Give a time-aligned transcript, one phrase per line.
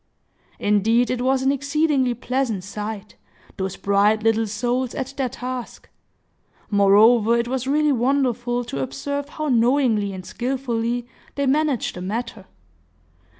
[0.57, 3.17] Indeed, it was an exceedingly pleasant sight,
[3.57, 5.89] those bright little souls at their task!
[6.71, 12.47] Moreover, it was really wonderful to observe how knowingly and skilfully they managed the matter.